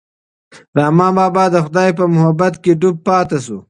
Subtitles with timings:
[0.77, 3.57] رحمان بابا د خدای په محبت کې ډوب پاتې شو.